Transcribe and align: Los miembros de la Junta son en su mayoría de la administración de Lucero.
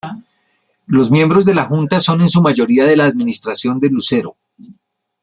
Los 0.87 1.11
miembros 1.11 1.45
de 1.45 1.53
la 1.53 1.65
Junta 1.65 1.99
son 1.99 2.21
en 2.21 2.27
su 2.27 2.41
mayoría 2.41 2.85
de 2.85 2.95
la 2.97 3.05
administración 3.05 3.79
de 3.79 3.89
Lucero. 3.91 4.35